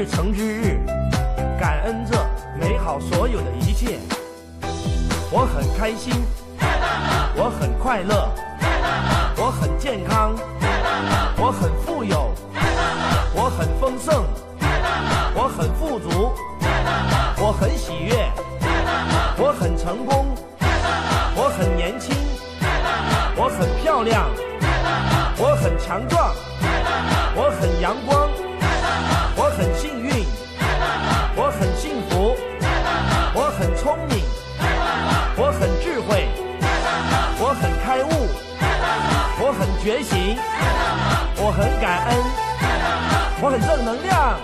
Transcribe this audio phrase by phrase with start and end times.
[0.00, 0.80] 日成之日，
[1.60, 2.16] 感恩这
[2.58, 3.98] 美好所有的一切。
[5.30, 6.14] 我很开心，
[7.36, 8.32] 我很快乐，
[9.36, 10.34] 我很健康，
[39.90, 40.36] 我很觉醒，
[41.36, 42.16] 我很感恩，
[43.42, 44.38] 我很正能量。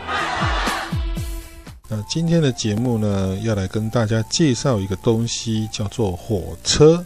[1.88, 7.04] 那今天的节目呢，要来跟大家介绍一个东西，叫做火车。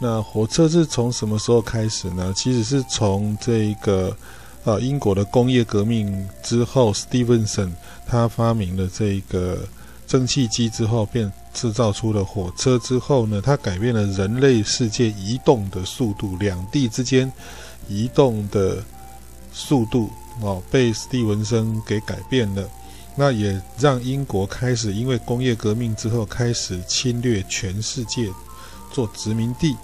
[0.00, 2.32] 那火车是从什么时候开始呢？
[2.36, 4.16] 其实是从这个
[4.62, 7.72] 呃英国的工业革命之后，Stephenson
[8.06, 9.58] 他发明了这个
[10.06, 17.32] 蒸汽机之后，变制造出了火车之后呢，它改变了人类世界移动的速度，两地之间
[17.88, 18.84] 移动的
[19.54, 20.10] 速度
[20.42, 22.68] 哦，被史蒂文森给改变了。
[23.16, 28.28] 那也让英国开始，因为工业革命之后开始侵略全世界，
[28.92, 29.74] 做殖民地。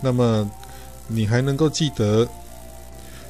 [0.00, 0.50] 那么
[1.06, 2.26] 你还能够记得，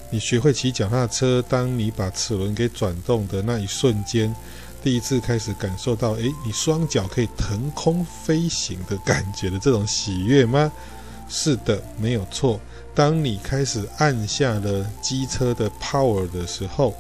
[0.09, 4.33] 你学会骑脚踏车，当你把齿轮给转动的那一瞬间，
[4.83, 10.71] 第一次开始感受到，诶，你双脚可以腾空飞行的感觉的这种喜悦吗？
[11.29, 12.59] 是的，没有错。
[12.95, 16.95] 当你开始按下了机车的 power 的时候，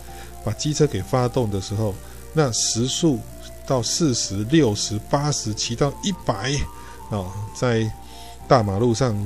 [0.44, 1.94] 把机车给发动的时候。
[2.32, 3.18] 那时速
[3.66, 6.52] 到四十六十八十骑到一百
[7.08, 7.90] 哦，在
[8.46, 9.16] 大马路上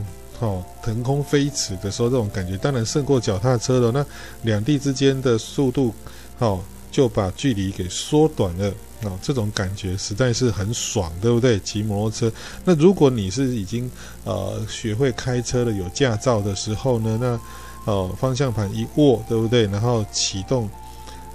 [0.41, 3.93] 哦腾空飞驰的时候，这种感觉当然胜过脚踏车了。
[3.93, 4.07] 那
[4.41, 5.95] 两地之间的速度
[6.39, 6.63] 哦，
[6.95, 8.73] 就把距离给缩短了
[9.03, 11.59] 哦，这种感觉实在是很爽，对不对？
[11.59, 12.33] 骑摩托车。
[12.65, 13.91] 那如果你是已经
[14.23, 19.67] 呃学会开车了，有驾照的时候呢，那哦方向盘一握，对不对？
[19.67, 20.71] 然后启动。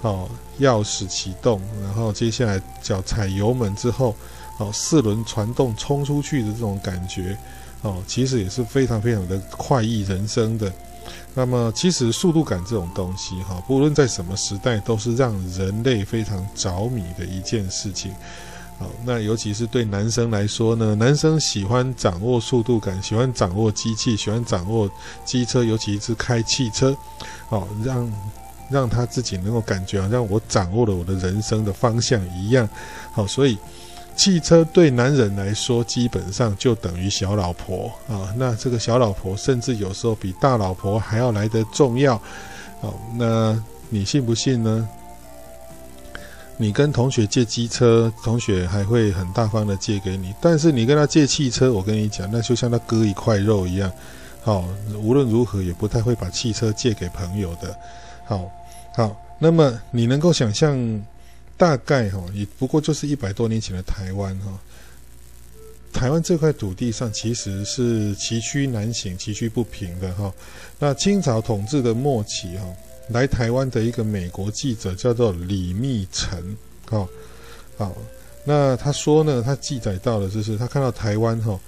[0.02, 0.26] 哦，
[0.60, 4.16] 钥匙启动，然后接下来脚踩油门之后，
[4.56, 7.36] 哦，四轮传动冲出去的这种感觉，
[7.82, 10.72] 哦，其实也是非常非常的快意人生的。
[11.34, 18.12] 那么，其实速度感这种东西，哈、不论在什么时代，都是让人类非常着迷的一件事情。
[18.78, 24.90] 好、那尤其是对男生来说呢，男生喜欢掌握速度感，喜欢掌握机器，喜欢掌握
[25.24, 26.96] 机车，尤其是开汽车，
[27.48, 28.10] 好，让。
[28.70, 32.68] 让他自己能够感觉好像我掌握了我的人生的方向一样，
[33.10, 33.58] 好，所以
[34.16, 38.32] 汽车对男人来说基本上就等于小老婆啊。
[38.36, 42.20] 那这个小老婆甚至有时候比大老婆还要来得重要。
[42.80, 44.88] 好，那你信不信呢？
[46.56, 53.90] 你跟同学借机车，同学还会很大方的借给你，但是你跟他借汽车，我跟你讲，那就像他割一块肉一样。
[54.42, 54.64] 好，
[55.02, 57.74] 无论如何也不太会把汽车借给朋友的。
[58.24, 58.50] 好。
[58.92, 60.76] 好，那么你能够想象，
[61.60, 64.58] 大概哈，也不过就是一百多年前的台湾哈。
[65.92, 70.32] 台湾这块土地上其实是崎岖难行、崎岖不平的哈。
[70.78, 72.64] 那清朝统治的末期哈，
[73.10, 76.56] 来台湾的一个美国记者叫做李密臣，
[76.88, 77.06] 哈，
[77.76, 77.94] 好，
[78.42, 81.60] 那他说呢，他记载到的就是他看到台湾哈，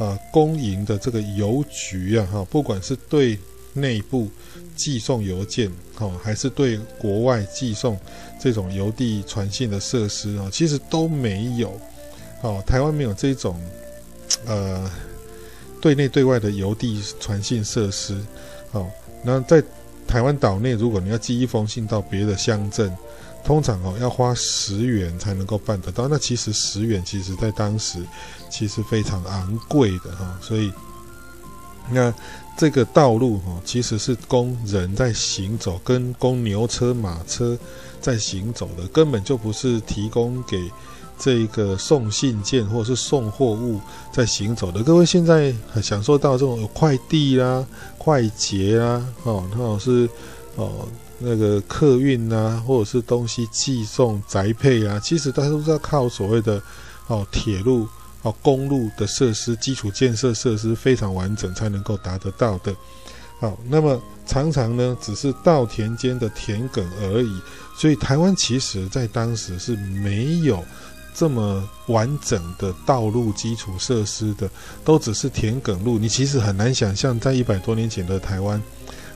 [0.00, 3.38] 啊，公营的这个邮局啊，哈，不管是对。
[3.76, 4.28] 内部
[4.74, 7.98] 寄送邮件，哦，还是对国外寄送
[8.40, 11.78] 这种邮递传信的设施啊，其实都没有，
[12.42, 13.60] 哦，台湾没有这种，
[14.46, 14.90] 呃，
[15.80, 18.16] 对内对外的邮递传信设施，
[18.72, 18.86] 哦，
[19.22, 19.62] 那在
[20.06, 22.96] 台湾岛内，如果你要寄一封信到别的乡镇，
[23.44, 27.98] 通常哦要花十元才能够办得到，那其实十元其实在当时
[28.50, 30.72] 其实非常昂贵的哈，所以
[31.90, 32.12] 那。
[32.56, 37.56] 这个道路哈，其实是供人在行走，跟供牛车、马车
[38.00, 40.70] 在行走的，根本就不是提供给
[41.18, 43.78] 这个送信件或者是送货物
[44.10, 44.82] 在行走的。
[44.82, 47.66] 各位现在很享受到这种有快递啦、
[47.98, 50.08] 快捷啦，哦，那种是
[50.54, 50.88] 哦
[51.18, 56.60] 那个客运啊，或者是东西寄送宅配啊，其实大家都是要靠所谓的
[57.06, 57.86] 哦铁路。
[58.26, 62.74] 哦，公路的设施、基础建设设施非常完整，才能够达得到的。
[63.38, 67.40] 好，那么常常呢，只是稻田间的田埂而已。
[67.78, 70.64] 所以台湾其实在当时是没有
[71.14, 74.50] 这么完整的道路基础设施的，
[74.84, 75.96] 都只是田埂路。
[75.96, 78.60] 你其实很难想象，在一百多年前的台湾，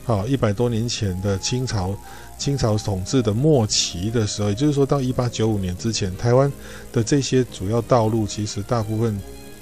[0.05, 1.93] 好，一百多年前的清朝，
[2.41, 6.51] 清朝统治的末期的时候，也就是说到一八九五年之前，台湾
[6.91, 9.15] 的这些主要道路，其实大部分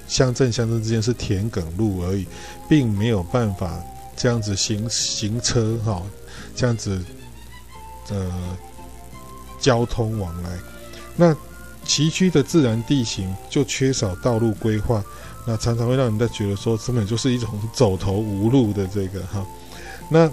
[0.08, 2.26] 乡镇乡镇之间是田埂路而已，
[2.70, 3.84] 并没有办法
[4.16, 6.02] 这样子行行车哈，
[6.56, 7.04] 这样子
[8.12, 8.58] 呃
[9.60, 10.58] 交通往来。
[11.18, 11.36] 那
[11.84, 15.04] 崎岖的自然地形就缺少道路规划，
[15.46, 19.46] 那常常会让人家觉得说，根本就是一种走投无路的这个哈。
[20.10, 20.32] 那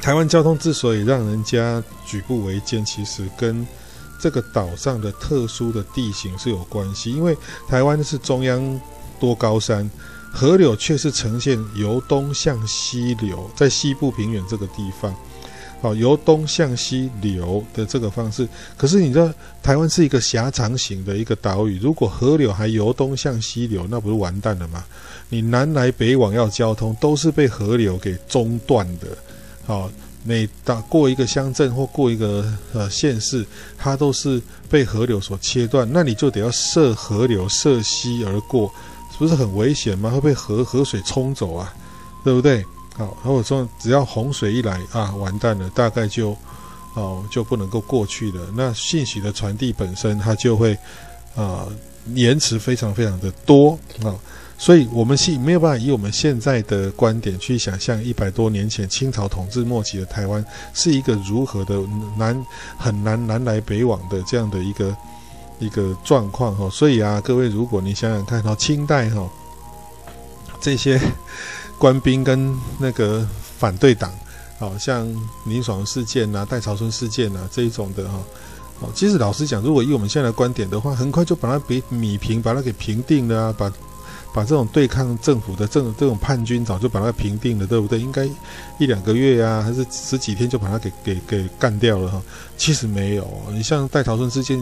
[0.00, 3.66] 台湾交通之所以让人家举步维艰，其实跟
[4.18, 7.12] 这个岛上的特殊的地形是有关系。
[7.12, 7.36] 因为
[7.68, 8.80] 台湾是中央
[9.20, 9.88] 多高山，
[10.32, 15.14] 河流却是呈现由东向西流，在西部平原这个地方，
[15.82, 18.48] 好，由东向西流的这个方式。
[18.76, 19.30] 可是你知道，
[19.62, 24.82] 台湾是一个狭长型的一个岛屿，如果河流还由东向西流，那不是完蛋了吗？
[25.28, 29.06] 你南来北往要交通，都是被河流给中断的。
[29.66, 29.90] 好，
[30.24, 33.46] 每打过一个乡镇或过一个呃县市，
[33.78, 35.88] 它都是被河流所切断。
[35.92, 38.72] 那你就得要涉河流涉溪而过，
[39.12, 40.10] 是不是很危险吗？
[40.10, 41.72] 会被河河水冲走啊，
[42.24, 42.64] 对不对？
[42.96, 46.36] 好，如果说只要洪水一来啊，完蛋了，大概就
[46.94, 48.48] 哦就不能够过去了。
[48.56, 50.76] 那信息的传递本身，它就会
[51.36, 51.66] 啊
[52.14, 54.14] 延迟非常非常的多啊。
[54.60, 61.80] 所以，我们是没有办法以我们现在的观点去想象一百多年前清朝统治末期的台湾是一个如何的
[62.18, 62.46] 难
[62.76, 64.94] 很难南来北往的这样的一个
[65.60, 66.68] 一个状况哈。
[66.68, 69.26] 所以啊，各位，如果你想想看，哈，清代哈
[70.60, 71.00] 这些
[71.78, 73.26] 官兵跟那个
[73.58, 74.12] 反对党，
[74.58, 75.08] 好像
[75.46, 78.22] 林爽事件呐、戴潮春事件呐这一种的哈，
[78.80, 83.72] 哦，其实老实讲，如果以我们现在的观点的话，很快就把它给弭平，把它给平定了啊，把。
[84.32, 87.98] 把这种对抗政府的这种这种叛军早就把它平定了，对不对？
[87.98, 88.24] 应该
[88.78, 92.22] 一两个月、啊，还是十几天就把它给给给干掉了哈。
[92.56, 94.58] 其实没有，你像戴潮春事件，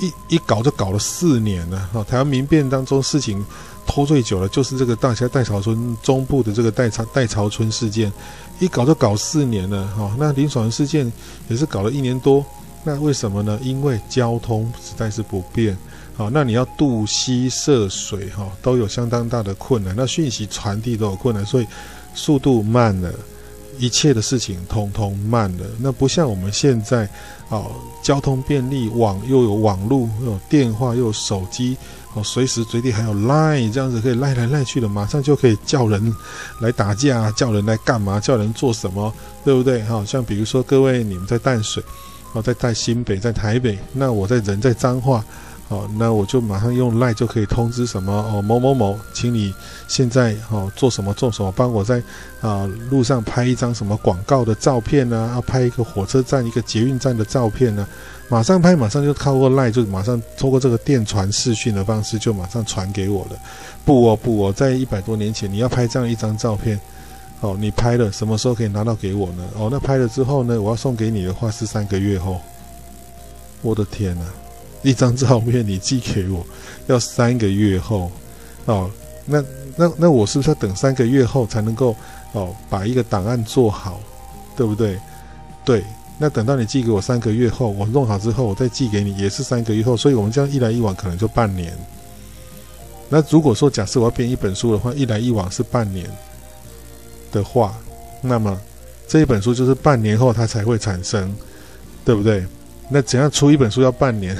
[0.00, 2.02] 一一搞就搞了四年了哈。
[2.04, 3.44] 台湾民变当中事情
[3.86, 8.10] 拖最久了，就是这个大家戴潮春中部的这个戴潮戴潮春事件，
[8.60, 10.14] 一搞就搞四年了哈。
[10.18, 11.12] 那林爽事件
[11.48, 12.44] 也是搞了一年多，
[12.82, 13.58] 那为什么呢？
[13.62, 15.76] 因为交通实在是不便。
[16.14, 19.94] 好，那你要渡溪涉水，哈，都有相当大的困难。
[19.96, 21.66] 那讯息传递都有困难，所以
[22.14, 23.10] 速度慢了，
[23.78, 25.64] 一切的事情通通慢了。
[25.80, 27.08] 那不像我们现在，
[27.48, 27.72] 哦，
[28.02, 31.78] 交通便利，网又有网络，又有电话，又有手机，
[32.12, 36.14] 哦，随时随地还有 Line 这样子可以赖来赖去的，马上就可以叫人
[36.60, 39.12] 来打架，叫人来干嘛，叫人做什么，
[39.46, 39.82] 对不对？
[39.84, 41.82] 哈，像比如说各位你们在淡水，
[42.34, 45.24] 哦，在在新北，在台北，那我在人在彰化。
[45.72, 49.54] 好，那我就马上用 LINE 就可以通知什么哦，某某某，请你
[49.88, 52.02] 现在哦做什么做什么，帮我在
[52.42, 55.16] 啊路上拍一张什么广告的照片呢？
[55.34, 57.88] 啊拍一个火车站、一个捷运站的照片呢？
[58.28, 63.38] 马上拍，马上就靠过 LINE，就马上通过这个电传视讯的方式就马上传给我了。
[63.82, 66.78] 不哦不哦，在一百多年前，你要拍这样一张照片，
[67.40, 69.42] 哦，你拍了什么时候可以拿到给我呢？
[69.56, 72.38] 哦，那拍了之后呢，我要送给你的话是三个月后。
[73.62, 74.26] 我的天哪！
[74.82, 76.44] 一张照片你寄给我，
[76.86, 78.10] 要三个月后，
[78.66, 78.90] 哦，
[79.24, 79.42] 那
[79.76, 81.94] 那那我是不是要等三个月后才能够
[82.32, 84.00] 哦把一个档案做好，
[84.56, 84.98] 对不对？
[85.64, 85.84] 对，
[86.18, 91.72] 那等到你寄给我三个月后，我弄好之后我再寄给你，也是三个月后，所以我们这样一来一往可能就半年。
[93.08, 96.10] 那如果说假设我要编一本书的话，一来一往是半年
[97.30, 97.78] 的话，
[98.20, 98.60] 那么
[99.06, 101.32] 这一本书就是半年后它才会产生，
[102.04, 102.44] 对不对？
[102.88, 104.36] 那怎样出一本书要半年？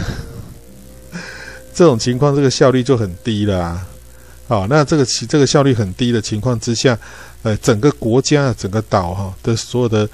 [1.75, 3.87] 这种情况，这个效率就很低了啊！
[4.49, 6.99] 好，那这个其这个效率很低的情况之下，
[7.43, 10.09] 呃，整个国家、整个岛哈的所有的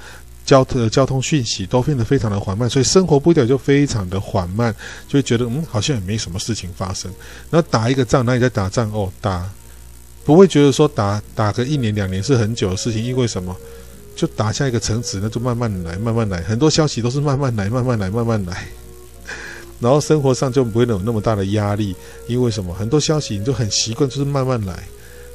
[0.45, 4.73] 交通交通讯息都变得非常的缓慢，所以生活步调就非常的缓慢，
[5.07, 7.11] 就会觉得嗯，好像也没什么事情发生。
[7.49, 8.89] 然后打一个仗，哪里在打仗？
[8.91, 9.49] 哦，打
[10.23, 13.55] 不会觉得说打打个一年两年是很久的事情，因为什么？
[14.15, 18.67] 就打下一个城池，那就慢慢来，慢慢来，很多消息都是慢慢来，慢慢来，慢慢来。
[19.79, 21.95] 然后生活上就不会有那么大的压力，
[22.27, 22.73] 因为什么？
[22.73, 24.87] 很多消息你就很习惯，就是慢慢来，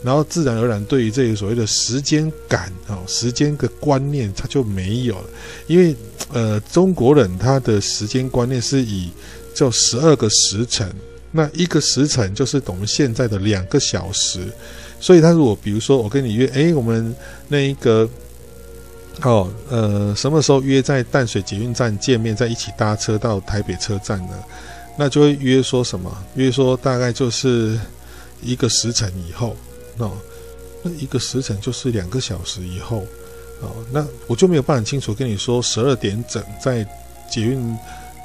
[0.02, 5.24] 然后自然而然对于这个所谓的时间感啊、时间的观念，它就没有了。
[5.66, 5.96] 因为
[6.32, 9.08] 呃，中国人他的时间观念是以
[9.54, 10.94] 就十二个时辰，
[11.30, 14.40] 那一个时辰就是等于现在的两个小时，
[15.00, 17.14] 所以他如果比如说我跟你约，哎，我们
[17.48, 18.08] 那一个。
[19.22, 24.34] 哦，呃，什么时候约在淡水捷运站见面，再一起搭车到台北车站呢？
[24.96, 26.14] 那就会约说什么？
[26.34, 27.78] 约说大概就是
[28.42, 29.56] 一个时辰以后，
[29.98, 30.12] 哦，
[30.82, 33.04] 那一个时辰就是两个小时以后，
[33.60, 36.86] 哦，那我就没有办法清楚跟你说十二点整在
[37.30, 37.76] 捷运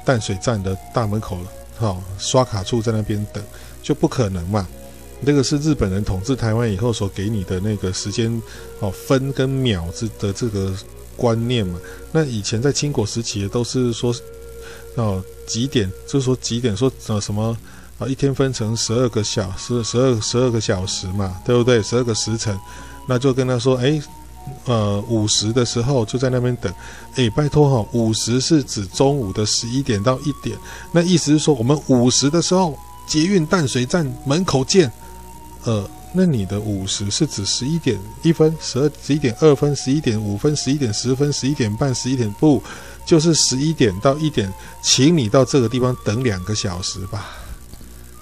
[0.04, 3.42] 淡水站的大门口了，好、哦，刷卡处在那边等，
[3.82, 4.68] 就不可能嘛。
[5.24, 8.30] 这个是日本人统治台湾以后所给你的那个时间
[8.80, 10.72] 哦，分跟秒之的这个
[11.16, 11.78] 观念嘛。
[12.12, 14.14] 那以前在清国时期都是说
[14.96, 17.56] 哦几点，就是说几点说呃什么
[17.98, 21.82] 啊一天分成十二个小时，十二十二个小时嘛，对不对？
[21.82, 22.58] 十二个时辰，
[23.06, 24.00] 那就跟他说哎。
[24.64, 26.72] 呃，午时的时候就在那边等。
[27.16, 30.58] 诶，拜托哈，午时是指中午的十一点到一点。
[30.90, 34.90] 那意思是说，我们午时的时候，捷运淡水站门口见。
[35.64, 42.62] 呃，那你的午时是指十一点一分、十二、十一点二分、十一点五分、十一点十分、十一点半、十一点不，
[43.04, 44.52] 就是十一点到一点，
[44.82, 47.36] 请你到这个地方等两个小时吧。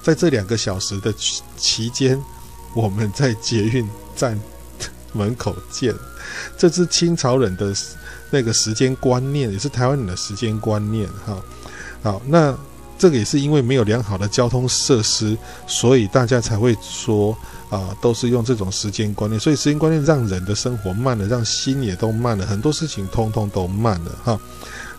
[0.03, 1.15] 在这两个小时的
[1.57, 2.21] 期间，
[2.75, 4.39] 我们在捷运站
[5.13, 5.95] 门口见。
[6.57, 7.75] 这是清朝人的
[8.31, 11.09] 那个时间观念，也是台湾人的时间观念。
[11.25, 11.43] 哈，
[12.03, 12.57] 好，那
[12.99, 15.37] 这个也是因为没有良好的交通设施，
[15.67, 17.37] 所以大家才会说
[17.71, 19.39] 啊，都是用这种时间观念。
[19.39, 24.11] 所以时间观念让人的生活慢了，让心也都慢了，很多事情通通都慢了。
[24.25, 24.41] 哈，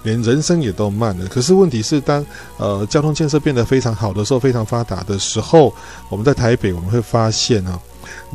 [0.04, 1.28] 连人生也都慢了。
[1.28, 2.26] 可是问题是，当
[2.58, 5.74] 呃交通建设变得非常好的时候，非常发达的时候，
[6.08, 7.80] 我们在台北我们会发现啊。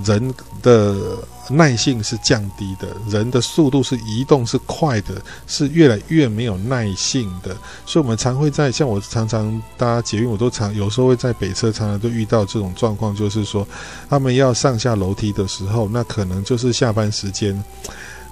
[0.04, 1.19] 人的
[1.50, 7.54] 耐性是降低的，人的速度是移动是快的，是越来越没有耐性的。
[7.85, 13.66] 所以，我们常会在像我常常搭捷运，我都常有时候会在北车常常都遇到这种状况，就是说
[14.09, 17.54] 他们要上下楼梯的时候，那可能就是下班时间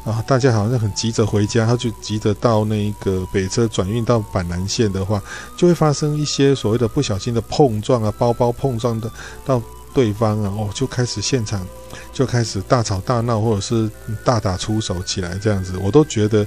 [0.05, 5.23] 啊，大家好像很急着回家，他就急着到那个北车转运到板南线的话，
[5.55, 9.11] 就会发生一些所谓的不小心的碰撞啊，包包碰撞的
[9.45, 9.61] 到。
[9.95, 11.67] 对方啊，哦，就开始现场
[12.13, 13.91] 就开始大吵大闹，或者是
[14.25, 16.47] 大打出手起来，这样子，我都觉得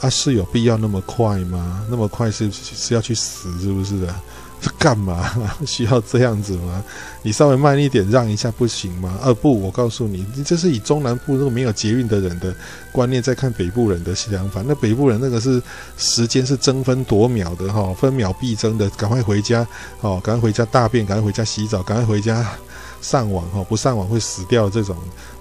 [0.00, 1.84] 啊，是有必要那么快吗？
[1.90, 4.22] 那么快是是要去死是不是啊？
[4.78, 5.30] 干嘛？
[5.66, 6.82] 需要这样子吗？
[7.22, 9.16] 你稍微慢一点，让一下不行吗？
[9.22, 12.52] 呃，不，我告诉你，你这是以中南部那个没有捷运的人的
[12.90, 14.62] 观念在看北部人的想法。
[14.66, 15.62] 那北部人那个是
[15.98, 19.64] 时间是争分夺秒的哈，分秒必争的，赶快回家
[20.00, 22.44] 哦，赶快回家大便，赶快回家洗澡，赶快回家。
[23.06, 24.96] 上网哈，不上网会死掉这种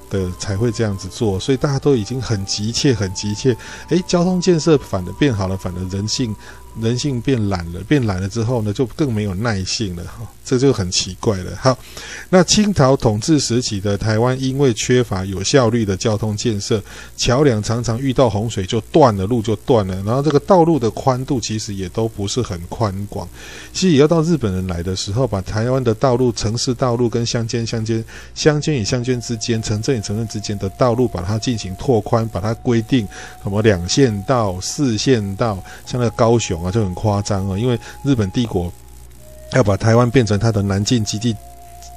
[0.07, 3.57] 的才会这样子做，所以大家都已经很急切，很急切。
[3.89, 6.36] 诶，交通建设反而变好了，反而人性。
[6.82, 11.51] 人性变懒了，变懒了之后呢，就更没有耐性了哈，这就很奇怪了。
[11.58, 11.77] 好，
[12.29, 16.84] 那清朝统治时期的台湾，因为缺乏有效率的交通建设，
[17.15, 23.27] 桥梁常常遇到洪水就断了，路就断了，然后这个道路的宽度其实也都不是很宽广。
[23.72, 28.03] 其实也要到日本人来的时候，把台湾的道路、城市道路跟乡间、乡间、
[28.34, 33.08] 乡间与乡间之间、城镇与城镇之间的道路，把它进行拓宽，把它规定
[33.41, 36.64] 什么两线道、四线道，像那个高雄。
[36.72, 38.72] 就很夸张啊，因为日本帝国
[39.53, 41.36] 要把台湾变成它的南进基地，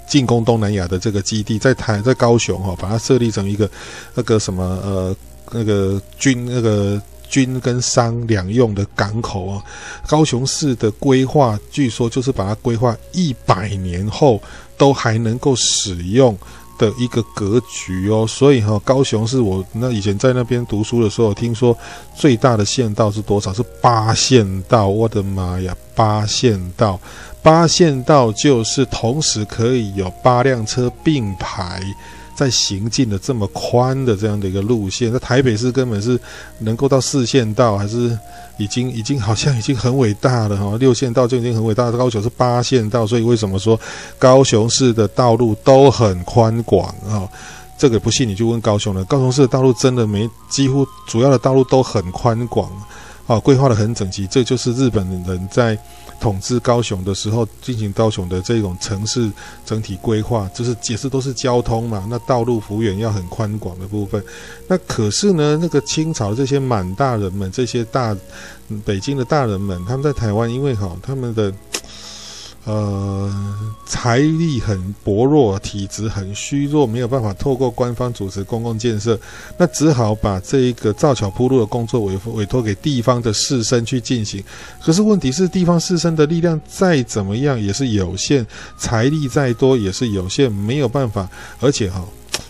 [0.07, 3.71] 进攻东南亚的这个基地，在台在高雄哈，把它设立成一个
[4.15, 5.17] 那个什么呃
[5.51, 9.63] 那个军那个军跟商两用的港口啊。
[10.07, 14.41] 高雄市的规划，据说就是把它规划一百年后
[14.77, 16.37] 都还能够使用。
[16.79, 21.77] 的一个格局哦，所以哈，高雄是我那以前在那边读书的时候，听说
[22.15, 23.53] 最大的县道是多少？
[23.53, 24.89] 是八县道。
[24.89, 26.99] 我的妈呀，八县道，
[27.43, 31.83] 八县道就是同时可以有八辆车并排。
[32.39, 36.17] 在行进的这么宽的这样的一个路线，在台北市根本是
[36.61, 38.17] 能够到四线道，还是
[38.59, 40.75] 已经已经好像已经很伟大了哈。
[40.79, 43.77] 六线道就已经很伟大，高雄是八线道，所以为什么说
[44.21, 47.29] 高雄市的道路都很宽广啊？
[47.77, 52.71] 这个不信你就问高雄了，高雄市的道路真的没，几乎主要的道路都很宽广
[53.27, 55.77] 啊，规划得很整齐，这就是日本人在。
[56.21, 59.31] 统治高雄的时候，进行高雄的这种城市
[59.65, 64.23] 整体规划，就是解释都是交通嘛，那道路幅员要很宽广的部分。
[64.67, 68.17] 那可是呢，那个清朝这些满大人们，这些大
[68.85, 71.53] 北京的大人们，他们在台湾，因为哈他们的。
[72.69, 73.33] 呃，
[73.87, 79.19] 财力很薄弱，体质很虚弱，没有办法透过官方主持公共建设，
[79.57, 84.45] 那只好把这一个造桥铺路的工作委委托给地方的士绅去进行。
[84.85, 88.47] 可是问题是，地方士绅的力量再怎么样也是有限，
[88.77, 91.27] 财力再多也是有限，没有办法。
[91.61, 92.05] 而且哈，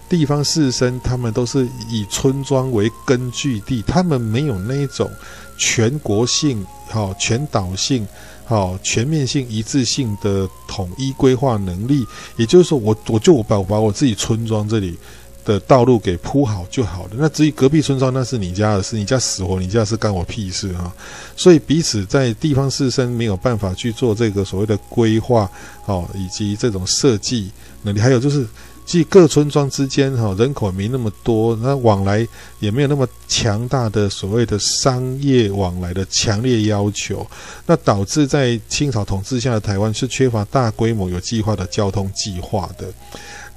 [0.09, 5.09] 地方士绅他们都是以村庄为根据地，他们没有那种
[5.57, 8.05] 全国性、哈全岛性。
[8.49, 12.03] 好，全面性、一致性的统一规划能力，
[12.39, 14.97] 也就是说我，我我就我把我把我自己村庄这里
[15.45, 17.11] 的道路给铺好就好了。
[17.19, 20.91] 那至于隔壁村庄，那是你家的事，你家死活，你家是干我屁事啊！
[21.37, 25.51] 所以彼此在地方士绅没有办法去做这个所谓的规划，
[25.85, 27.51] 哦，以及这种设计
[27.83, 28.47] 能力，还有就是。
[28.89, 32.27] 即各村庄之间，哈人口没那么多，那往来
[32.59, 37.25] 也没有那么强大的所谓的商业往来的强烈要求，
[37.67, 42.91] 那导致在清朝统治下的台湾是缺乏大规模有计划的交通计划的。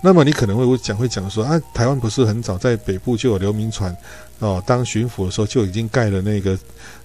[0.01, 3.95] 那么你可能会讲会讲说啊，台湾不是很早在北部就有流民船
[4.39, 6.59] 哦，当巡抚的时候就已经盖了那个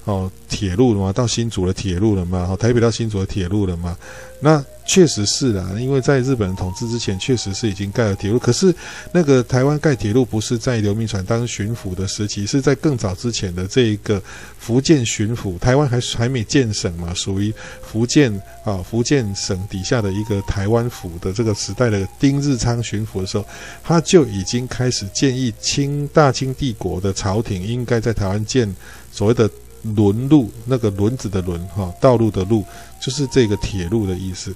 [0.05, 1.13] 哦铁路了吗？
[1.13, 2.49] 到新竹的铁路了吗？
[2.51, 3.97] 哦，台北到新竹的铁路了吗？
[4.41, 4.65] 那。
[4.87, 8.39] 确实是啦，因为在日本统治之前，确实是已经盖了铁路。
[8.39, 8.75] 可是
[9.13, 14.23] 那个台湾盖铁路不是在刘铭传当巡抚的时期，是在更早之前的这一个
[14.59, 17.53] 福建巡抚，台湾还还没建省嘛，属于
[17.83, 18.33] 福建
[18.65, 23.45] 啊福建省底下的一个台湾府的这个时代的丁日昌巡抚的时候，
[23.83, 28.73] 他就已经开始建议清大清帝国的朝廷应该在台湾建
[29.11, 29.51] 所谓的。
[29.95, 32.65] 轮路，那个轮子的轮哈，道路的路
[33.01, 34.55] 就是这个铁路的意思。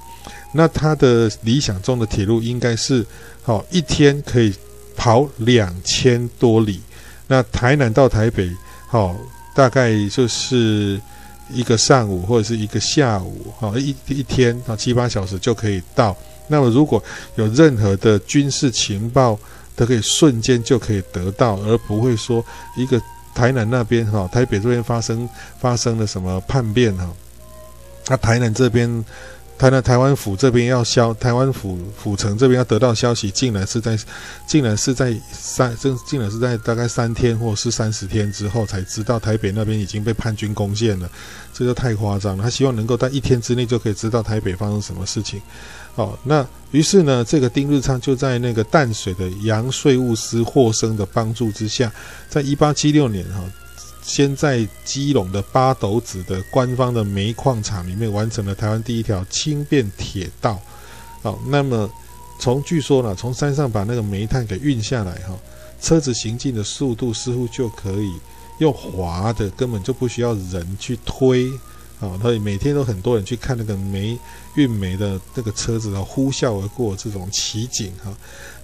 [0.52, 3.04] 那他的理想中的铁路应该是，
[3.42, 4.54] 好一天可以
[4.96, 6.80] 跑两千多里。
[7.26, 8.50] 那台南到台北，
[8.88, 9.16] 好
[9.54, 11.00] 大概就是
[11.50, 16.16] 一个上午或者是一个下午，好一一天啊七八小时就可以到。
[16.48, 17.02] 那么如果
[17.36, 19.38] 有任何的军事情报，
[19.76, 22.44] 都可以瞬间就可以得到，而不会说
[22.76, 23.00] 一个。
[23.32, 25.26] 台南那边哈，台北这边发生
[25.60, 27.08] 发生了什么叛变哈？
[28.10, 29.04] 那台南这边，
[29.56, 33.96] 台南台湾府这边要消，台湾府府城这边要得到消息，竟然是在，
[34.48, 41.08] 竟然是在三，这竟然是在大概三天或是三十天之后才知道台北那边已经被叛军攻陷了，
[41.54, 42.42] 这就太夸张了。
[42.42, 45.40] 他希望能够在一天之内就可以知道台北发生什么事情。
[45.94, 51.92] 好，那于是呢，这个丁日昌就在那个淡水的洋税务司霍生的帮助之下，
[52.28, 53.40] 在一八七六年哈，
[54.12, 60.60] 先在基隆的八斗子的官方的煤矿厂里面完成了台湾第一条轻便铁道。
[61.22, 61.88] 好，那么
[62.40, 65.38] 从据说呢，从山上把那个煤炭给运下来哈，
[65.80, 68.12] 车子行进的速度似乎就可以
[68.58, 71.48] 用滑的，根本就不需要人去推。
[72.00, 74.18] 啊，所以每天都很多人去看那个煤
[74.54, 78.10] 运煤的那个车子啊，呼啸而过这种奇景哈。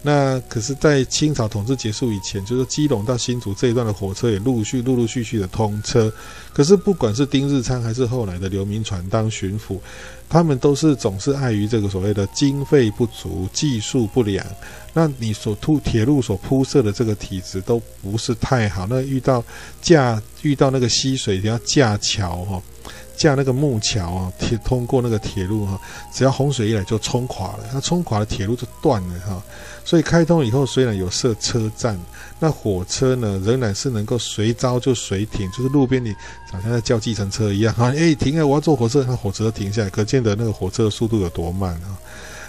[0.03, 6.13] 那可是，在清朝统治结束以前，就是基隆到新竹这一段的火车也陆续、陆陆续续的通车。
[6.53, 9.79] 可是，不管是丁日昌还是后来的刘铭传当巡抚，
[10.29, 14.47] 他们都是总是碍于这个所谓的经费不足、技术不良。
[14.93, 18.87] 那你所铺铁路所铺设的这个体质都不是太好。
[18.89, 19.45] 那遇到
[19.83, 22.63] 架遇到那个溪水，要架桥哈。
[23.17, 25.81] 架那个木桥啊，铁通过那个铁路哈，
[26.13, 29.43] 只要洪水一来就冲垮了，它冲垮了铁路就断了哈。
[29.85, 31.99] 所以开通以后，虽然有设车站，
[32.39, 36.15] 那火车呢仍然是能够随招就随停，就是路边你
[36.51, 41.97] 好像在叫计程车一样哈，哎停啊，我要坐火车，那火车停下来，可见得那个火车的速度有多慢啊。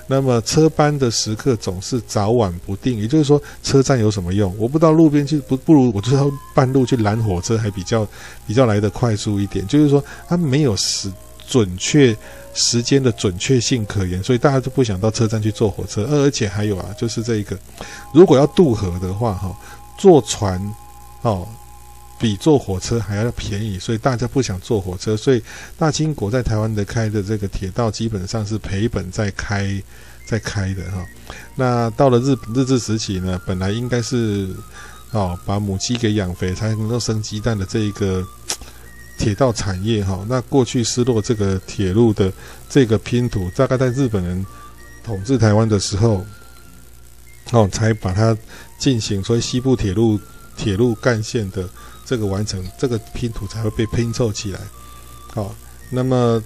[0.07, 4.55] 那么车班的时刻总是早晚不定，也就是说，车站有什么用？
[4.57, 8.07] 我不到路边去，不不如我就到半路去拦火车，还比较
[8.47, 9.67] 比较来得快速一点。
[9.67, 11.11] 就是说，它没有时
[11.45, 12.15] 准确
[12.53, 16.05] 时间的准确性可言，所以大家就不想到车站去坐火车。
[16.05, 17.57] 而且还有啊，就是这一个，
[18.13, 19.53] 如果要渡河的话，哈，
[19.97, 20.59] 坐船，
[21.21, 21.47] 哦，
[22.19, 25.15] 比坐火车还要便宜，所以大家不想坐火车。
[25.17, 25.41] 所以
[25.77, 29.81] 大清国在台湾的开的这个铁道，基本上是赔本在开。
[30.29, 31.05] 在开的哈，
[31.55, 34.53] 那到了日日治时期呢，本来应该是
[35.11, 38.21] 哦把母鸡给养肥才能够生鸡蛋的这一个
[39.17, 42.29] 铁道产业哈，那过去失落这个铁路的
[42.67, 44.45] 这个拼图，大概在日本人
[45.01, 46.25] 统治台湾的时候，
[47.53, 48.37] 哦才把它
[48.77, 50.19] 进行，所以西部铁路
[50.57, 51.69] 铁路干线的
[52.07, 54.59] 这个完成，这个拼图才会被拼凑起来，
[55.35, 55.53] 好，
[55.91, 56.41] 那么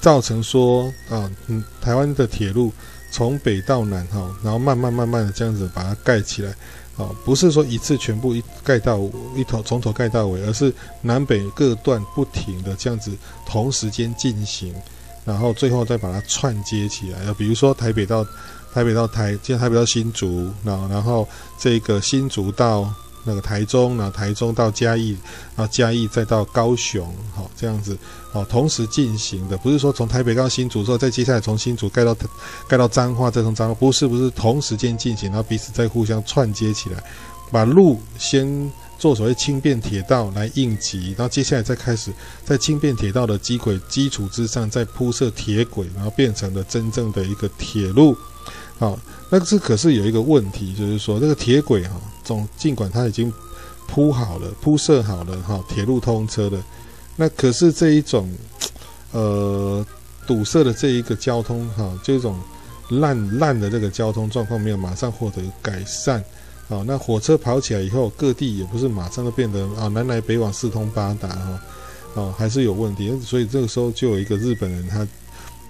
[0.00, 2.72] 造成说啊，嗯，台湾的铁路。
[3.12, 6.50] 从北到南哈，然后慢慢慢慢的这样子把它盖起来，
[6.98, 8.98] 啊，不是说一次全部一盖到
[9.34, 14.74] 一头从头盖到尾，而是南北各段不停的这样子同时间进行，
[15.24, 17.20] 然后最后再把它串接起来。
[17.20, 18.26] 啊比如说台北到
[18.74, 21.26] 台北到台，接台北到新竹，然后然后
[21.58, 22.92] 这个新竹到。
[23.26, 25.10] 那个台中，然后台中到嘉义，
[25.56, 27.98] 然后嘉义再到高雄，好，这样子，
[28.32, 32.16] 好，同时进行的，不是说从台北到新竹之后，再接下来从新竹盖到
[32.68, 37.02] 盖到彰化，再从彰化，不是不是同时间进行，然后彼此再互相串接起来，
[37.50, 42.12] 把路先做所谓轻便铁道来应急，然后接下来再开始
[42.44, 48.16] 在轻便铁道的基轨基础之上再铺设铁轨，然后变成了真正的一个铁路。
[48.78, 48.98] 好，
[49.30, 53.32] 那这可是有一个问题，就是说这个铁轨哈，总尽管它已经
[53.86, 56.62] 铺好了、铺设好了哈，铁路通车的，
[57.16, 58.30] 那可是这一种
[59.12, 59.82] 呃
[60.26, 62.38] 堵塞的这一个交通哈，这种
[62.90, 66.22] 烂烂的这个交通状况没有马上获得改善。
[66.68, 71.60] 好，那火车跑起来以后，各地也不是马上都变得啊南来北往四通八达哈，
[72.12, 73.18] 哦还是有问题。
[73.24, 75.08] 所以这个时候就有一个日本人他。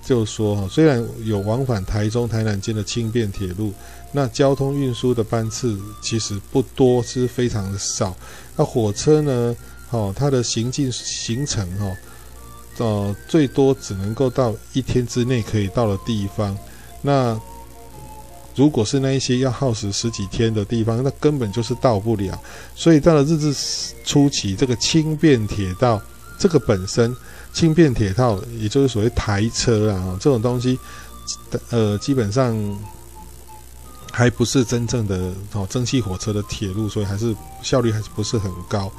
[0.06, 3.72] 就说哈，虽然有往返台中、台南间的轻便铁路，
[4.12, 8.16] 那交通运输的班次其实不多，是非常的少。
[8.54, 9.56] 那火车呢？
[9.90, 11.96] 哦，它的行进行程哈，
[12.78, 16.56] 呃，最多只能够到一天之内可以到的地方。
[17.02, 17.36] 那
[18.54, 22.40] 如果是那一些要耗时十几天的地方，那根本就是到不了。
[22.76, 26.00] 所以到了日治初期，这个轻便铁道
[26.38, 27.12] 这个本身。
[27.56, 30.78] 轻便铁道，也就是所谓台车啊，这种东西，
[31.70, 32.54] 呃，基本上
[34.12, 38.92] 还不是真正的哦，蒸汽火车的铁路，所以还是效率还是不是很高，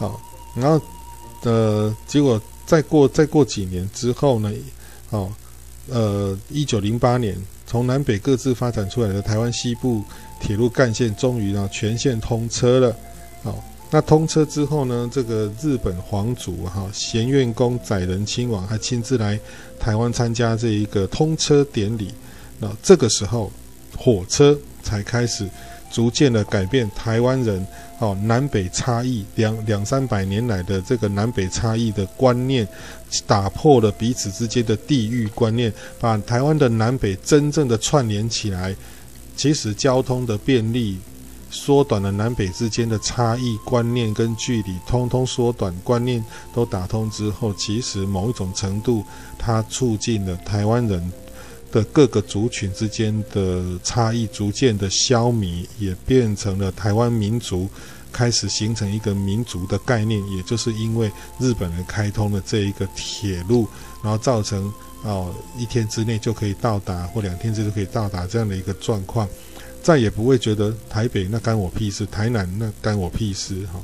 [0.00, 0.10] 啊，
[0.56, 0.84] 然后
[1.42, 4.50] 呃，结果再过再过几年之后呢，
[5.10, 5.32] 哦，
[5.88, 10.02] 呃，一九零八年，从南北各自发展出来的台湾西部
[10.40, 12.96] 铁路干线，终于呢全线通车了，
[13.44, 13.62] 好。
[13.94, 19.38] 那通车之后呢，这个日本皇族哈贤院公载仁亲王还亲自来
[19.78, 22.10] 台湾参加这一个通车典礼。
[22.58, 23.52] 那这个时候，
[23.94, 25.46] 火车才开始
[25.90, 27.66] 逐渐的改变台湾人
[27.98, 32.66] 哦南北差异两两三百年来的这个南北差异的观念，
[33.26, 38.74] 打破了彼此之间的地域观念，把台湾的南北真正的串联起来。
[39.36, 40.96] 其实交通的便利。
[41.52, 49.04] 缩短了南北之间的差异观念跟距离，通通缩短，观念都打通之后，其实某一种程度，
[49.38, 51.12] 它促进了台湾人
[51.70, 57.68] 的各个族群之间的差异逐渐的消弭，也变成了台湾民族
[58.10, 60.26] 开始形成一个民族的概念。
[60.30, 63.68] 也就是因为日本人开通了这一个铁路，
[64.02, 69.28] 然后造成哦一天之内就可以到达，或两天之内就可以到达这样的一个状况。
[69.82, 73.80] 再也不会觉得台北那干我屁事，台南那干我屁事哈，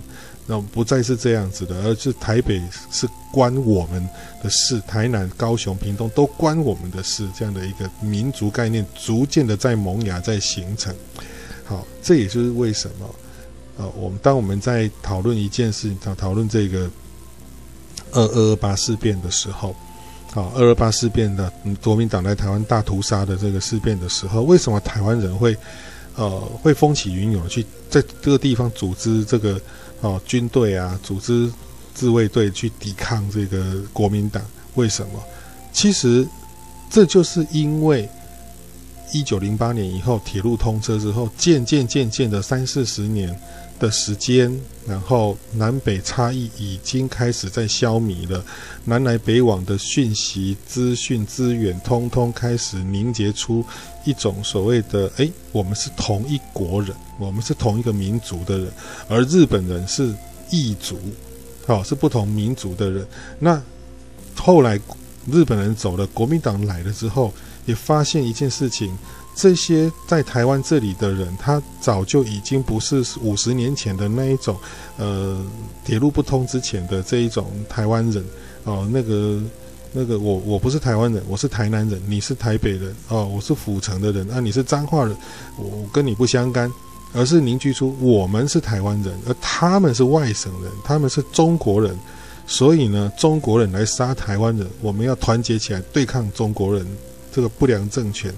[0.47, 4.09] 那不再是这样子的，而是台北是关我们
[4.43, 10.95] 的事，台南、高雄、屏东都关我们的事，这样的一个民族概念逐渐的在萌芽，在形成。
[11.65, 13.15] 好，这也就是为什么，
[13.79, 16.89] 呃，我们当我们在讨论一件事情，讨讨论这个
[18.13, 19.75] 二二二八事变的时候。
[20.39, 25.57] 好，二二八事变的国民党来台湾大屠杀的这个事变的时候，为什么台湾人会，
[26.15, 26.31] 呃，
[26.63, 29.61] 会风起云涌去在这个地方组织这个
[30.01, 31.51] 哦军队啊，组织
[31.93, 34.41] 自卫队去抵抗这个国民党？
[34.77, 35.21] 为什么？
[35.73, 36.25] 其实
[36.89, 38.09] 这就是因为
[39.13, 43.37] 一九零八年以后铁路通车之后，渐渐渐渐的三四十年。
[43.79, 44.53] 的时间，
[44.87, 48.45] 然后南北差异已经开始在消弭了，
[48.85, 53.65] 南来北往的讯息、资讯、资源，通通开始凝结出
[54.05, 58.69] 一种所谓的“哎，我们是同一国人，我们是同一个民族的人”，
[59.09, 60.15] 而日本人是
[60.51, 60.99] 异族，
[61.67, 63.07] 好，是不同民族的人。
[63.39, 63.63] 那
[64.37, 64.81] 后来
[65.31, 67.33] 日本人走了，国民党来了之后，
[67.67, 68.97] 也发现一件事情。
[69.41, 74.59] 这些在台湾这里的人，他早就已经不是五十年前的那一种，
[74.97, 75.41] 呃，
[75.85, 78.25] 铁路不通之前的这一种台湾人
[78.65, 78.89] 哦。
[78.91, 79.41] 那个
[79.93, 85.17] 那个，我我不是台湾人，我是台南人，你是台北人哦，我是府城的人啊，你是彰化人，
[85.57, 86.69] 我跟你不相干，
[87.13, 91.97] 而是凝聚出我们是台湾人，而他们是外省人，他们是中国人，
[92.45, 96.85] 所以呢，中国人来杀台湾人，我们要团结起来对抗中国人
[97.31, 98.35] 这个不良政权。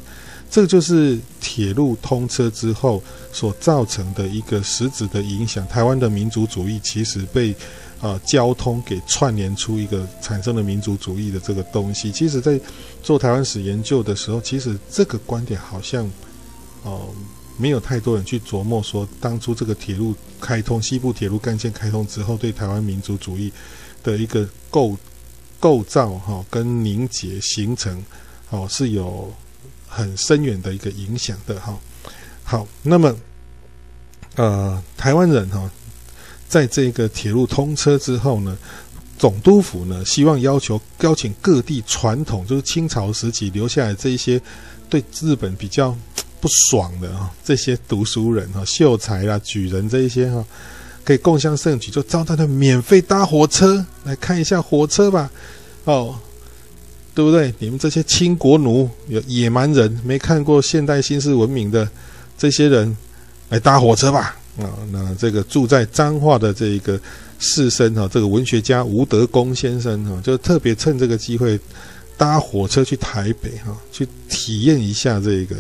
[0.51, 3.01] 这就是铁路通车之后
[3.33, 5.65] 所造成的一个实质的影响。
[5.69, 7.53] 台湾的民族主义其实被
[8.01, 12.11] 啊、呃、交通给串联出一个产生了民族主义的这个东西。
[12.11, 12.61] 其实，在
[13.01, 16.05] 做台湾史研究的时候，其实这个观点好像
[16.83, 17.01] 哦、呃、
[17.57, 23.53] 没有太多人去琢磨说，当初这个铁路开通，西部铁路干线开通之后，对台湾民族主义
[24.03, 24.97] 的一个构
[25.61, 28.05] 构造哈、跟凝结形成
[28.51, 29.33] 哦是有。
[29.93, 31.77] 很深远的一个影响的哈，
[32.45, 33.15] 好，那么
[34.37, 35.69] 呃，台湾人哈，
[36.49, 38.57] 在这个铁路通车之后呢，
[39.19, 44.41] 总督府呢希望要求邀请各地传统，就是清朝时期留下来这一些
[44.89, 45.95] 对日本比较
[46.41, 50.45] 不爽的啊，这些读书人哈，秀才啦、举人这一些哈，
[51.05, 55.29] 可以共襄盛举，就招待他免费搭火车来看一下火车吧，
[55.85, 56.17] 哦。
[57.21, 57.53] 对不对？
[57.59, 61.87] 你们这些清国奴、有野蛮人，没看过现代新式文明的
[62.39, 62.97] 这些人，
[63.51, 64.35] 来搭火车吧！
[64.57, 66.99] 啊，那这个住在彰化的这一个
[67.39, 71.61] 士绅哈，这个文学家吴德功先生哈，就特别趁这个机会
[72.17, 75.57] 搭火车去台北哈，去体验一下这个，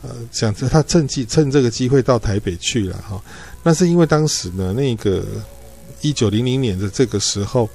[0.00, 3.22] 呃，想着他趁机趁这个机会到台北去了哈。
[3.62, 5.22] 那是因为当时呢，那个
[6.00, 7.68] 一九零零年的这个时候。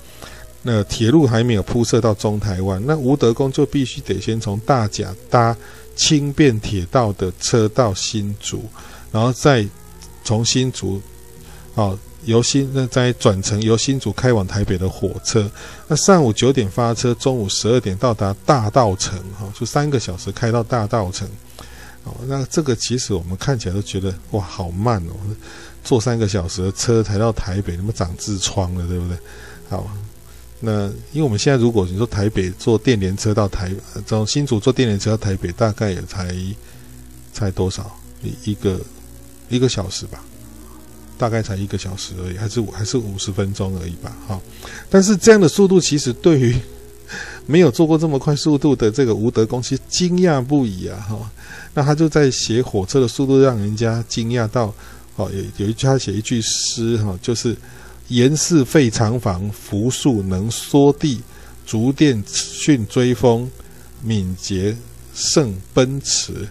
[0.64, 5.58] 那铁路还没有铺设到中台湾，那吴德公就必须得先从大甲搭
[5.96, 8.64] 轻便铁道的车到新竹，
[9.12, 9.68] 然后再
[10.24, 11.02] 从新竹，
[11.74, 15.50] 哦，由新那再转乘由新竹开往台北的火车。
[15.88, 21.28] 那上午九点发车，中午十二点到达大道城，哈，就三个小时开到大道城。
[22.04, 25.14] 哦，那这个其实我们看起来都觉得哇，好慢哦，
[25.84, 29.18] 坐三个小时的车才到台北，那么长痔疮了，对不对？
[29.68, 29.90] 好。
[30.64, 33.72] 那因为我们现在如果你说台北坐电联车到台，
[34.06, 36.36] 从新竹坐电联车到台北，大概也才
[37.34, 38.80] 才多少一一个
[39.50, 40.24] 一个小时吧，
[41.18, 44.40] 大概才一个小时而已，还是还是五十分钟而已吧，哈。
[44.88, 46.56] 但是这样的速度，其实对于
[47.48, 51.32] 没有坐过这么快速度的这个吴德公，其实惊讶不已啊，哈。
[51.74, 54.72] 那他就在写火车的速度，让人家惊讶到，
[55.16, 57.58] 哦，有有一句他写一句诗，哈，就是。
[58.12, 61.22] 严氏废长房，扶树能缩地；
[61.66, 63.50] 逐电迅追风，
[64.04, 64.76] 敏捷
[65.14, 66.46] 胜奔驰。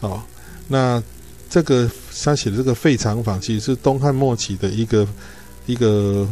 [0.00, 0.22] 哦，
[0.68, 1.02] 那
[1.50, 1.88] 这个
[2.24, 5.06] 他写的这个废长房，其实是东汉末期的一个
[5.66, 6.26] 一个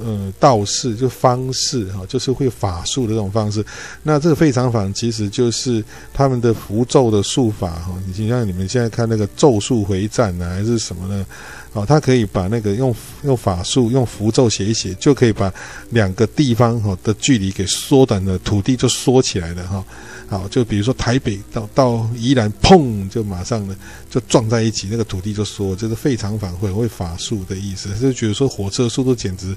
[0.00, 3.64] 呃道士，就方式哈，就是会法术的这种方式。
[4.02, 7.94] 那这个费长房其实就是他们的符咒的术法哈。
[8.06, 11.26] 你像你们现在看那个咒术回战呢，还是什么呢？
[11.74, 15.52] 哦，他可以把那个用用法术、用符咒写一写，就可以把
[15.90, 19.84] 两个地方哈的距离给缩短了，土地就缩起来了哈。
[20.28, 23.74] 好，就比如说台北到到宜兰，砰，就马上呢
[24.10, 27.88] 就撞在一起，那个土地就说，就是废厂坊会会法术的意思。
[27.98, 29.56] 就觉得说火车速度简直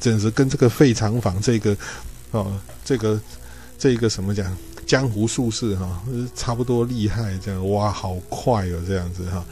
[0.00, 1.76] 简直跟这个废厂坊这个
[2.32, 2.52] 哦
[2.84, 3.20] 这个
[3.78, 6.02] 这个什么讲江湖术士哈
[6.34, 9.44] 差不多厉害，这样哇好快哦这样子哈。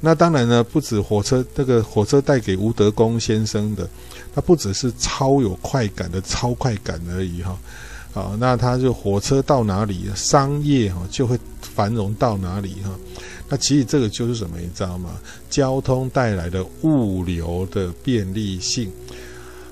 [0.00, 3.88] 那当然呢，不止火车，这个火车带给吴德功先生的，
[4.34, 7.56] 它不只是超有快感的超快感而已哈。
[8.12, 12.90] 好，那他就火车到哪里，商业哈就会繁荣到哪里哈。
[13.48, 15.10] 那其实这个就是什么，你知道吗？
[15.48, 18.90] 交通带来的物流的便利性。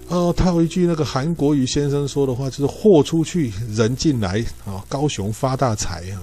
[0.09, 6.23] 哦，他有一句那个韩国瑜先生说的话，就是货出去，人进来啊，高雄发大财啊。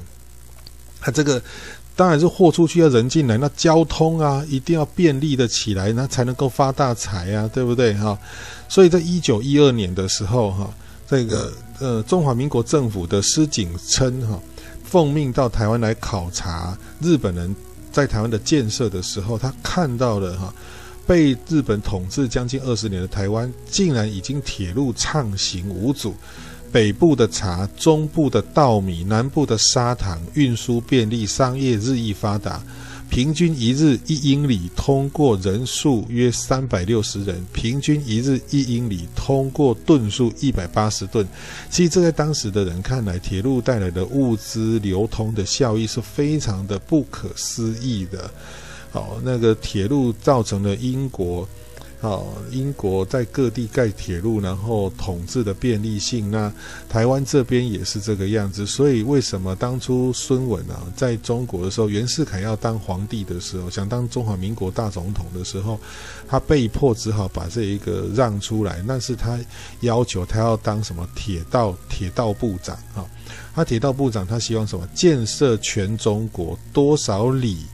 [0.99, 1.41] 他这个。
[1.97, 8.19] 当然是货出去要人进来，那交通啊一定要便利的起来，那才能够发大财啊，对不对哈？
[8.67, 10.69] 所以在一九一二年的时候哈，
[11.07, 14.39] 这个呃中华民国政府的施景琛哈
[14.83, 17.53] 奉命到台湾来考察日本人
[17.91, 20.53] 在台湾的建设的时候，他看到了哈
[21.07, 26.13] 被日本统治将近二十年的台湾，竟然已经铁路畅行无阻。
[26.71, 32.61] 北部的茶，中部的稻米，南部的砂糖，运输便利，商业日益发达。
[33.09, 41.25] 平均一日一英里通过人数约三百六十人，平均一日一英里通过吨数一百八十吨。
[41.69, 48.29] 其实这在当时的人看来，铁路带来的物资流通的效益是非常的不可思议的。
[48.91, 51.47] 好，那个铁路造成了英国。
[52.05, 56.29] 好，英国在各地盖铁路，然后统治的便利性。
[56.29, 56.53] 那
[56.87, 58.63] 台湾这边也是这个样子。
[58.63, 65.79] 所以为什么当初孙文啊，在中国的时候，袁世凯要当皇帝的时候，想当中华民国大总统的时候，
[66.27, 68.83] 他被迫只好把这一个让出来。
[68.85, 69.39] 那是他
[69.79, 73.03] 要求他要当什么铁道铁道部长啊？
[73.55, 74.87] 他铁道部长，他希望什么？
[74.93, 77.65] 建设全中国多少里、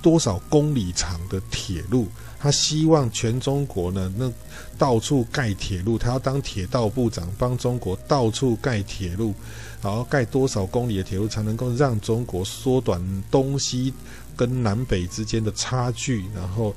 [0.00, 2.08] 多少公里长的铁路？
[2.40, 4.32] 他希望全中国呢，那
[4.78, 9.34] 到处盖铁路，他要当铁道部长，帮中国到处盖铁路，
[9.82, 13.92] 然后盖多少公里的铁路才能够让中国缩短东西
[14.36, 16.72] 跟南北之间的差距，然后，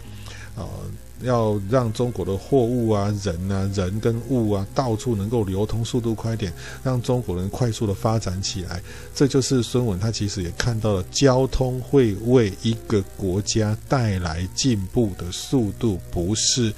[0.56, 0.68] 啊、呃。
[1.24, 8.82] 要让中国的货物啊、人啊、人跟物啊，到处能够流通，速度快点，让中国人快速的发展起来。
[9.14, 16.74] 这就是孙文他其实也看到了，交通会为一个国家带来进步的速度，不是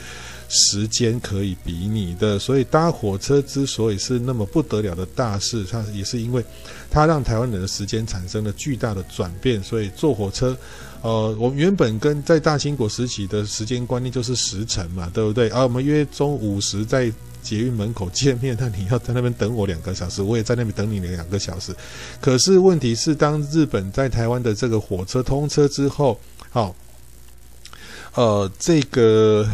[0.50, 2.38] 时间可以比拟的。
[2.38, 6.44] 所以搭火车之所以是那么不得了的大事，它也是因为
[6.92, 9.64] 它让台湾人的时间产生了巨大的转变。
[9.64, 10.58] 所以坐火车。
[11.04, 15.50] 呃，我们原本跟在大清国时期的时间观念就是时辰嘛，对不对？
[15.50, 17.12] 而、啊、我们约中午时在
[17.42, 21.76] 捷运门口见面，那你要在那边等我两个小时，我也在那边等你两个小时。
[22.22, 26.18] 可是问题是，当日本在台湾的这个火车通车之后，
[26.50, 26.74] 好，
[28.16, 29.48] 呃，这个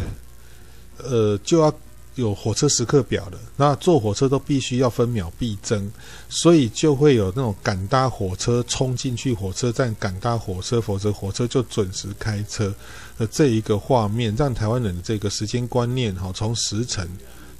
[0.98, 1.74] 呃就要。
[2.16, 5.90] 有火车时刻表的，那坐火车都必须要分秒必争，
[6.28, 12.74] 所以就会有那种赶搭火车冲进去火车站赶搭火车，否则火车就准时开车
[13.16, 17.08] 的这一个画面，让台湾人的这个时间观念哈，从时辰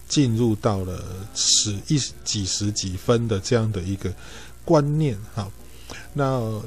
[0.09, 1.03] 进入到了
[1.35, 4.13] 十一几十几分的这样的一个
[4.65, 5.49] 观念哈。
[6.13, 6.61] 那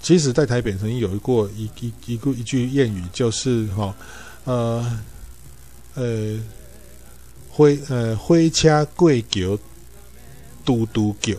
[0.00, 3.94] 其实，在台北曾经有一过一一一个一句谚语，就是哈
[4.44, 5.00] 呃
[5.94, 6.38] 呃。
[7.54, 9.58] 火呃火车过桥，
[10.64, 11.36] 嘟嘟叫，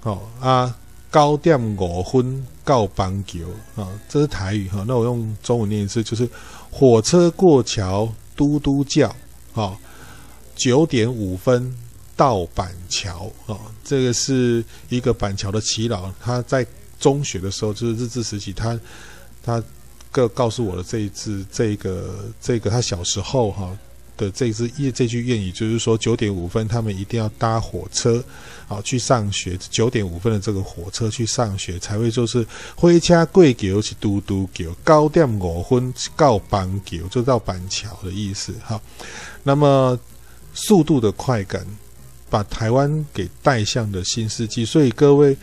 [0.00, 0.76] 好啊，
[1.12, 3.38] 九点五分到板桥
[3.80, 4.84] 啊，这是台语哈。
[4.88, 6.28] 那我用中文念一次，就是
[6.72, 9.14] 火车过桥，嘟嘟叫，
[9.52, 9.78] 好，
[10.56, 11.72] 九点五分
[12.16, 13.56] 到板桥啊。
[13.84, 16.66] 这个是一个板桥的耆老，他在
[16.98, 18.76] 中学的时候，就是日治时期，他
[19.40, 19.62] 他
[20.10, 23.70] 告告诉我的这一次，这个这个他小时候哈。
[24.20, 28.22] 的这支这句谚语就是说，九点五分他们一定要搭火车，
[28.66, 29.58] 好去上学。
[29.70, 38.52] 九点五分的这个火车去上学，才会就是火车过桥是嘟嘟叫，九点五分到板桥就到板桥的意思。
[38.62, 38.78] 好，
[39.42, 39.98] 那么
[40.52, 41.66] 速度的快感，
[42.28, 44.66] 把台湾给带向了新世纪。
[44.66, 45.34] 所以各位。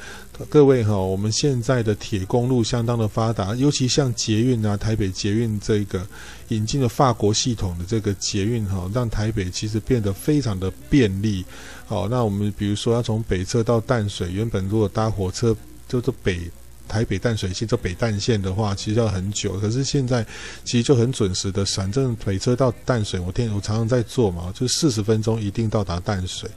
[0.46, 6.06] 各位哈，我们现在的铁公路相当的发达，尤其像捷运啊，台北捷运这个
[6.50, 11.44] 引进了法国系统的这个捷运哈，让台北其实变得非常的便利。
[11.86, 15.56] 好，那我们比如说要从北侧到淡水，原本如果搭火车
[15.88, 16.40] 就是北。
[16.88, 19.60] 台北淡水线，这北淡线的话，其实要很久。
[19.60, 20.26] 可是现在
[20.64, 26.50] 其实就很准时的，反正北车到淡水，我天，我常常在坐嘛，就四十分钟一定到达淡水。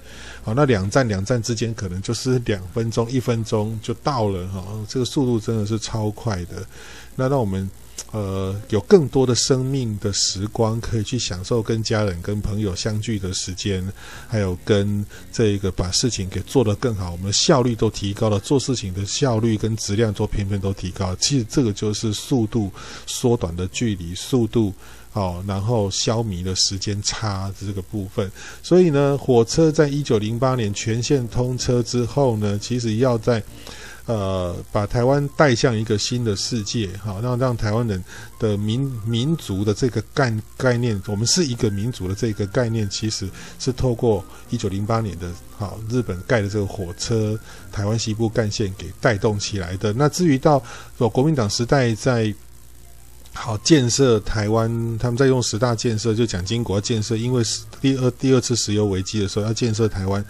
[0.42, 6.64] 好，那两站两站之间可能就是两分钟、一分钟就到了哈，这个速度真的是超快的。
[7.16, 7.70] 那让我们。
[8.12, 13.86] 呃，有更多的生命的时光可以去享受跟家人、跟朋友相聚的时间，
[14.26, 21.14] 还有跟这个把事情给做得更好，我们的效率都提高了，做事情的效率跟质量都偏偏都提高。
[21.20, 22.68] 其实这个就是速度
[23.06, 24.74] 缩短的距离，速度
[25.12, 28.28] 好，然后消弭了时间差这个部分。
[28.60, 33.40] 所以呢，火车在一九零八年全线通车之后呢，其实要在。
[34.10, 38.02] 呃，把台湾带向一个新的世界，好，让让台湾人
[38.40, 47.38] 的民民族的这个概概念，我们是一个民族的这个概念，其实是透过一九零八年的好日本盖的这个火车
[47.70, 49.92] 台湾西部干线给带动起来的。
[49.92, 50.60] 那至于到
[51.12, 52.34] 国民党时代在
[53.32, 57.44] 好建设台湾，他们在用十大建设，就蒋经国建设，因为
[57.80, 60.24] 第二第二次石油危机的时候要建设台湾。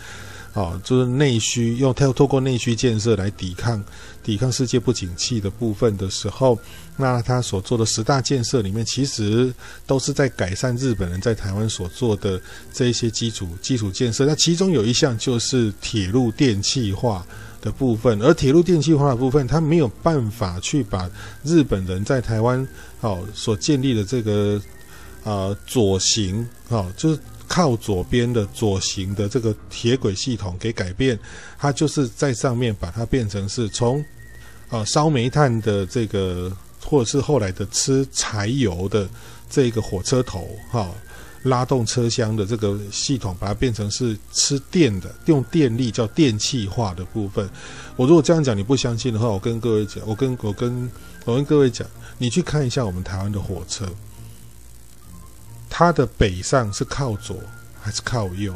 [0.52, 3.80] 哦，就是内需用透透过内需建设来抵抗
[4.22, 6.58] 抵抗世界不景气的部分的时候，
[6.96, 9.54] 那他所做的十大建设里面，其实
[9.86, 12.40] 都是在改善日本人在台湾所做的
[12.72, 14.26] 这一些基础基础建设。
[14.26, 17.24] 那其中有一项就是铁路电气化
[17.62, 21.08] 的部分，而铁路电气化的部分，他没有办法去把
[21.44, 22.66] 日本人在台湾
[23.00, 24.60] 好所建立的这个
[25.22, 27.20] 啊左行啊，就是。
[27.50, 31.18] 靠左边的左行的这个铁轨系统给改变，
[31.58, 34.04] 它就是在上面把它变成是从
[34.68, 39.08] 啊烧煤炭的这个，或者是后来的吃柴油的
[39.50, 40.88] 这个火车头哈、
[41.42, 47.50] 拉动车厢的这个系统，把它变成是吃电的，用电力叫电气化的部分。
[47.96, 50.88] 我如果这样讲你不相信的话，我跟各位讲，我跟我跟
[51.24, 51.84] 我跟各位讲，
[52.16, 53.84] 你去看一下我们台湾的火车。
[55.70, 57.40] 它的北上是靠左
[57.80, 58.54] 还是靠右？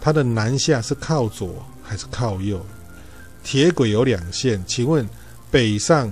[0.00, 2.64] 它的南下是靠左还是靠右？
[3.42, 5.06] 铁轨有两线，请问
[5.50, 6.10] 北上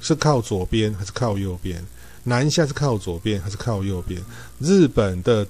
[0.00, 1.84] 是靠左边还是靠右边？
[2.24, 4.22] 南下是靠左边还是靠右边？
[4.58, 5.46] 日本的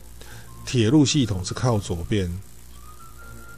[0.65, 2.29] 铁路系统是靠左边。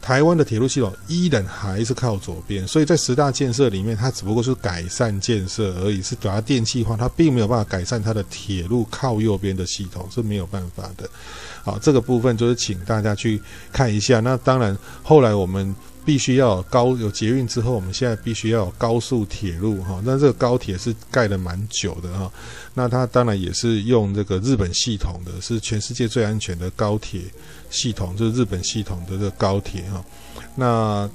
[0.03, 11.09] 台湾的铁路系统依然还是靠左边，所以在十大建设里面，它只不过是改善建设而已，是把它电气化，它并没有办法改善它的铁路靠右边的系统，是没有办法的。
[11.63, 13.41] 好，这个部分就是请大家去
[13.71, 14.19] 看一下。
[14.19, 15.73] 那当然，后来我们。
[16.05, 20.01] 必须要有高有捷运之后，我们现在必须要有高速铁路哈。
[20.03, 22.31] 那这个高铁是盖了蛮久的哈。
[22.73, 27.21] 那它当然也是用这个日本系统的，是全世界最安全的高铁
[27.69, 30.03] 系统，就是日本系统的这个高铁哈。
[30.55, 31.09] 那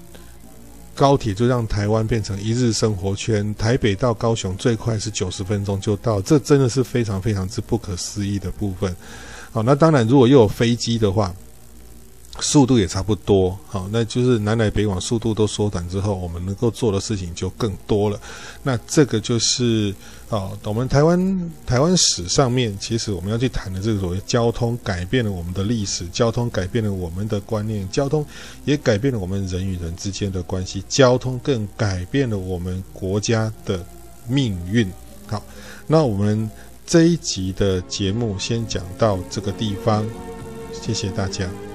[0.94, 8.94] 高铁就让台湾变成一日生活圈，台北到高雄最快是九十分钟就到，这真的是非常非常之不可思议的部分。
[9.52, 11.34] 好，那当然如果又有飞机的话。
[12.40, 18.20] 速度也差不多，好，那就是南来北往，速度都缩短之后，我们能够做的事情就更多了。
[18.62, 19.94] 那这个就是
[20.28, 28.24] 哦，我们台湾台湾史上面，其实我们要去谈的这个所谓交通改变了我们的历史，交通改变了我们的观念，交通
[28.64, 33.84] 也改变了我们人与人之间的关系，交通更改变了我们国家的
[34.26, 34.90] 命运。
[35.26, 35.42] 好，
[35.86, 36.50] 那我们
[36.86, 40.06] 这一集的节目先讲到这个地方，
[40.72, 41.67] 谢谢大家。